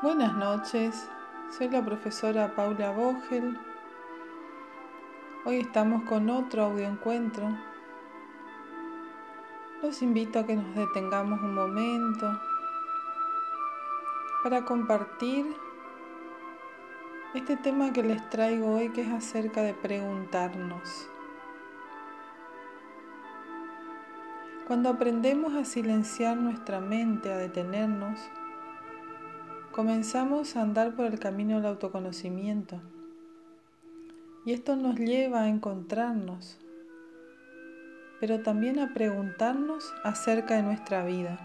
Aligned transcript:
Buenas 0.00 0.32
noches, 0.32 1.08
soy 1.50 1.70
la 1.70 1.84
profesora 1.84 2.54
Paula 2.54 2.92
Vogel. 2.92 3.58
Hoy 5.44 5.56
estamos 5.56 6.04
con 6.04 6.30
otro 6.30 6.66
audioencuentro. 6.66 7.48
Los 9.82 10.00
invito 10.00 10.38
a 10.38 10.46
que 10.46 10.54
nos 10.54 10.72
detengamos 10.76 11.40
un 11.40 11.52
momento 11.52 12.40
para 14.44 14.64
compartir 14.64 15.46
este 17.34 17.56
tema 17.56 17.92
que 17.92 18.04
les 18.04 18.30
traigo 18.30 18.76
hoy 18.76 18.90
que 18.90 19.00
es 19.00 19.10
acerca 19.10 19.62
de 19.62 19.74
preguntarnos. 19.74 21.08
Cuando 24.68 24.90
aprendemos 24.90 25.54
a 25.54 25.64
silenciar 25.64 26.36
nuestra 26.36 26.78
mente, 26.78 27.32
a 27.32 27.36
detenernos, 27.36 28.20
comenzamos 29.78 30.56
a 30.56 30.62
andar 30.62 30.96
por 30.96 31.06
el 31.06 31.20
camino 31.20 31.54
del 31.54 31.66
autoconocimiento. 31.66 32.80
Y 34.44 34.52
esto 34.52 34.74
nos 34.74 34.96
lleva 34.96 35.42
a 35.42 35.48
encontrarnos, 35.48 36.58
pero 38.18 38.40
también 38.40 38.80
a 38.80 38.92
preguntarnos 38.92 39.94
acerca 40.02 40.56
de 40.56 40.64
nuestra 40.64 41.04
vida. 41.04 41.38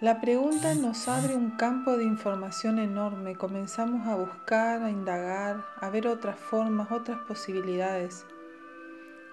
La 0.00 0.22
pregunta 0.22 0.74
nos 0.74 1.08
abre 1.08 1.36
un 1.36 1.50
campo 1.58 1.98
de 1.98 2.04
información 2.04 2.78
enorme. 2.78 3.36
Comenzamos 3.36 4.08
a 4.08 4.14
buscar, 4.14 4.82
a 4.82 4.88
indagar, 4.88 5.62
a 5.78 5.90
ver 5.90 6.06
otras 6.06 6.38
formas, 6.38 6.90
otras 6.90 7.18
posibilidades. 7.28 8.24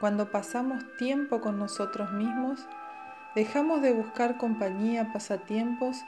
Cuando 0.01 0.29
pasamos 0.29 0.83
tiempo 0.97 1.39
con 1.39 1.57
nosotros 1.57 2.11
mismos, 2.11 2.67
dejamos 3.33 3.81
de 3.81 3.93
buscar 3.93 4.37
compañía, 4.37 5.13
pasatiempos 5.13 6.03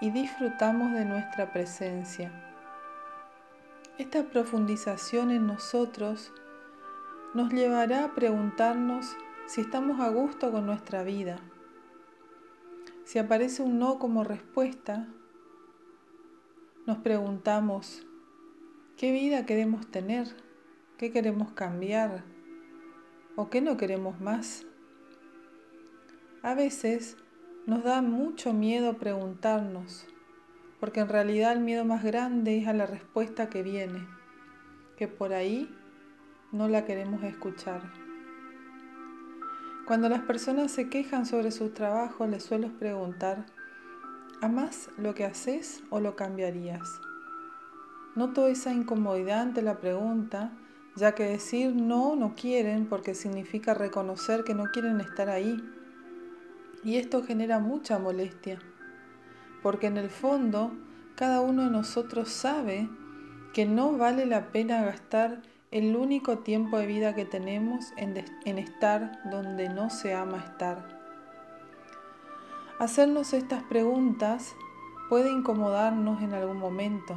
y 0.00 0.10
disfrutamos 0.10 0.92
de 0.92 1.04
nuestra 1.04 1.52
presencia. 1.52 2.32
Esta 3.98 4.24
profundización 4.24 5.30
en 5.30 5.46
nosotros 5.46 6.32
nos 7.34 7.52
llevará 7.52 8.04
a 8.04 8.14
preguntarnos 8.14 9.14
si 9.46 9.60
estamos 9.60 10.00
a 10.00 10.08
gusto 10.08 10.50
con 10.50 10.64
nuestra 10.64 11.02
vida. 11.02 11.38
Si 13.04 13.18
aparece 13.18 13.62
un 13.62 13.78
no 13.78 13.98
como 13.98 14.24
respuesta, 14.24 15.08
nos 16.86 16.98
preguntamos, 16.98 18.06
¿qué 18.96 19.12
vida 19.12 19.44
queremos 19.44 19.90
tener? 19.90 20.28
¿Qué 20.96 21.12
queremos 21.12 21.52
cambiar? 21.52 22.24
¿O 23.36 23.50
qué 23.50 23.60
no 23.60 23.76
queremos 23.76 24.20
más? 24.20 24.64
A 26.42 26.54
veces 26.54 27.16
nos 27.66 27.84
da 27.84 28.00
mucho 28.02 28.52
miedo 28.52 28.96
preguntarnos, 28.96 30.06
porque 30.80 31.00
en 31.00 31.08
realidad 31.08 31.52
el 31.52 31.60
miedo 31.60 31.84
más 31.84 32.02
grande 32.02 32.58
es 32.58 32.66
a 32.66 32.72
la 32.72 32.86
respuesta 32.86 33.50
que 33.50 33.62
viene, 33.62 34.06
que 34.96 35.08
por 35.08 35.32
ahí 35.34 35.68
no 36.52 36.68
la 36.68 36.84
queremos 36.84 37.22
escuchar. 37.22 37.82
Cuando 39.86 40.08
las 40.08 40.22
personas 40.22 40.70
se 40.70 40.88
quejan 40.88 41.26
sobre 41.26 41.50
sus 41.50 41.74
trabajos, 41.74 42.28
les 42.28 42.42
suelo 42.42 42.68
preguntar, 42.78 43.46
¿amas 44.40 44.88
lo 44.96 45.14
que 45.14 45.24
haces 45.24 45.82
o 45.90 46.00
lo 46.00 46.16
cambiarías? 46.16 47.00
Noto 48.14 48.46
esa 48.46 48.72
incomodidad 48.72 49.40
ante 49.40 49.62
la 49.62 49.78
pregunta, 49.78 50.52
ya 50.96 51.14
que 51.14 51.24
decir 51.24 51.74
no 51.74 52.16
no 52.16 52.34
quieren 52.34 52.86
porque 52.86 53.14
significa 53.14 53.74
reconocer 53.74 54.44
que 54.44 54.54
no 54.54 54.64
quieren 54.72 55.00
estar 55.00 55.28
ahí 55.28 55.62
y 56.82 56.96
esto 56.96 57.22
genera 57.22 57.58
mucha 57.58 57.98
molestia, 57.98 58.58
porque 59.62 59.86
en 59.86 59.96
el 59.96 60.10
fondo 60.10 60.72
cada 61.14 61.40
uno 61.40 61.64
de 61.64 61.70
nosotros 61.70 62.30
sabe 62.30 62.88
que 63.52 63.66
no 63.66 63.96
vale 63.96 64.26
la 64.26 64.52
pena 64.52 64.82
gastar 64.84 65.42
el 65.70 65.94
único 65.94 66.38
tiempo 66.38 66.78
de 66.78 66.86
vida 66.86 67.14
que 67.14 67.24
tenemos 67.24 67.92
en, 67.96 68.16
estar 68.58 69.20
donde 69.30 69.68
no 69.68 69.90
se 69.90 70.14
ama 70.14 70.38
estar. 70.38 71.00
Hacernos 72.78 73.34
estas 73.34 73.62
preguntas 73.64 74.54
puede 75.08 75.30
incomodarnos 75.30 76.22
en 76.22 76.32
algún 76.32 76.58
momento, 76.58 77.14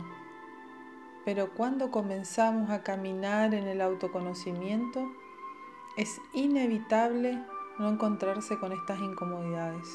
pero 1.26 1.54
cuando 1.54 1.90
comenzamos 1.90 2.70
a 2.70 2.84
caminar 2.84 3.54
en 3.54 3.68
el 3.68 3.82
autoconocimiento, 3.82 5.10
es 5.96 6.20
inevitable 6.34 7.40
no 7.80 7.90
encontrarse 7.90 8.60
con 8.60 8.72
estas 8.72 9.00
incomodidades. 9.00 9.88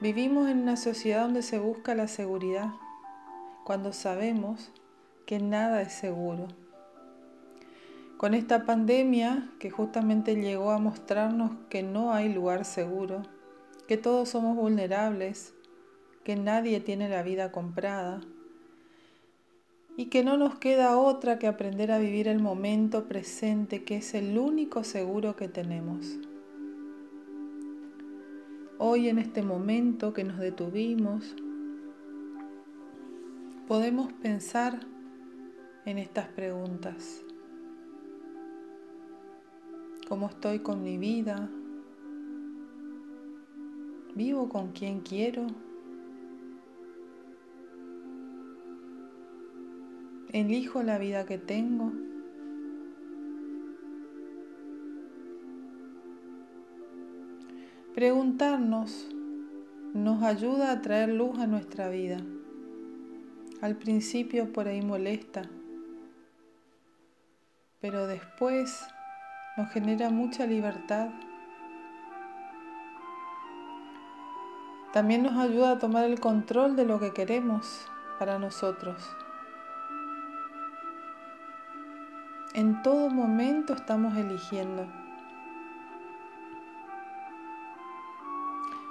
Vivimos 0.00 0.48
en 0.48 0.60
una 0.60 0.76
sociedad 0.76 1.22
donde 1.22 1.42
se 1.42 1.58
busca 1.58 1.94
la 1.94 2.08
seguridad, 2.08 2.74
cuando 3.64 3.92
sabemos 3.92 4.70
que 5.26 5.38
nada 5.38 5.82
es 5.82 5.92
seguro. 5.92 6.48
Con 8.16 8.34
esta 8.34 8.64
pandemia 8.64 9.50
que 9.58 9.70
justamente 9.70 10.36
llegó 10.36 10.70
a 10.70 10.78
mostrarnos 10.78 11.52
que 11.68 11.82
no 11.82 12.12
hay 12.12 12.32
lugar 12.32 12.64
seguro, 12.64 13.22
que 13.88 13.96
todos 13.96 14.28
somos 14.28 14.56
vulnerables, 14.56 15.54
que 16.22 16.36
nadie 16.36 16.80
tiene 16.80 17.08
la 17.08 17.22
vida 17.22 17.52
comprada, 17.52 18.20
y 19.96 20.06
que 20.06 20.24
no 20.24 20.36
nos 20.36 20.58
queda 20.58 20.98
otra 20.98 21.38
que 21.38 21.46
aprender 21.46 21.92
a 21.92 21.98
vivir 21.98 22.26
el 22.26 22.40
momento 22.40 23.06
presente, 23.06 23.84
que 23.84 23.96
es 23.96 24.14
el 24.14 24.38
único 24.38 24.82
seguro 24.82 25.36
que 25.36 25.48
tenemos. 25.48 26.18
Hoy 28.78 29.08
en 29.08 29.18
este 29.18 29.42
momento 29.42 30.12
que 30.12 30.24
nos 30.24 30.38
detuvimos, 30.38 31.36
podemos 33.68 34.12
pensar 34.14 34.80
en 35.84 35.98
estas 35.98 36.26
preguntas. 36.28 37.22
¿Cómo 40.08 40.26
estoy 40.28 40.58
con 40.58 40.82
mi 40.82 40.98
vida? 40.98 41.48
¿Vivo 44.14 44.48
con 44.48 44.72
quien 44.72 45.00
quiero? 45.00 45.46
Elijo 50.34 50.82
la 50.82 50.98
vida 50.98 51.24
que 51.26 51.38
tengo. 51.38 51.92
Preguntarnos 57.94 59.06
nos 59.94 60.24
ayuda 60.24 60.72
a 60.72 60.82
traer 60.82 61.10
luz 61.10 61.38
a 61.38 61.46
nuestra 61.46 61.88
vida. 61.88 62.16
Al 63.60 63.76
principio 63.76 64.52
por 64.52 64.66
ahí 64.66 64.82
molesta, 64.82 65.42
pero 67.80 68.08
después 68.08 68.84
nos 69.56 69.70
genera 69.70 70.10
mucha 70.10 70.46
libertad. 70.46 71.10
También 74.92 75.22
nos 75.22 75.36
ayuda 75.36 75.70
a 75.70 75.78
tomar 75.78 76.04
el 76.06 76.18
control 76.18 76.74
de 76.74 76.86
lo 76.86 76.98
que 76.98 77.12
queremos 77.12 77.86
para 78.18 78.40
nosotros. 78.40 79.00
En 82.54 82.82
todo 82.82 83.10
momento 83.10 83.72
estamos 83.72 84.16
eligiendo. 84.16 84.86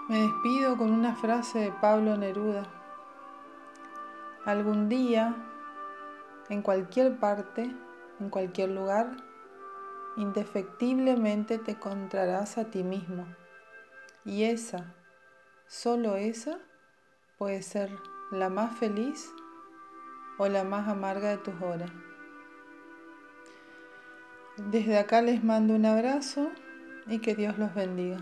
Me 0.10 0.20
despido 0.20 0.78
con 0.78 0.92
una 0.92 1.16
frase 1.16 1.60
de 1.60 1.72
Pablo 1.72 2.18
Neruda. 2.18 2.66
Algún 4.44 4.90
día, 4.90 5.34
en 6.50 6.62
cualquier 6.62 7.18
parte, 7.22 7.74
en 8.20 8.30
cualquier 8.30 8.72
lugar, 8.72 9.16
indefectiblemente 10.18 11.58
te 11.58 11.72
encontrarás 11.72 12.58
a 12.58 12.66
ti 12.66 12.84
mismo. 12.84 13.26
Y 14.26 14.44
esa, 14.44 14.94
solo 15.68 16.18
esa, 16.18 16.60
puede 17.38 17.62
ser 17.62 17.98
la 18.30 18.50
más 18.50 18.78
feliz 18.78 19.32
o 20.38 20.50
la 20.50 20.66
más 20.66 20.90
amarga 20.90 21.30
de 21.30 21.38
tus 21.38 21.62
horas. 21.62 21.90
Desde 24.58 25.00
acá 25.00 25.24
les 25.24 25.44
mando 25.44 25.74
un 25.74 25.86
abrazo 25.86 26.52
y 27.08 27.18
que 27.20 27.34
Dios 27.34 27.58
los 27.58 27.74
bendiga. 27.74 28.18